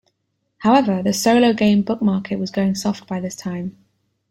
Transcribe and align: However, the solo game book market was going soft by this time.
However, 0.57 1.03
the 1.03 1.13
solo 1.13 1.53
game 1.53 1.83
book 1.83 2.01
market 2.01 2.39
was 2.39 2.49
going 2.49 2.73
soft 2.73 3.05
by 3.05 3.19
this 3.19 3.35
time. 3.35 3.77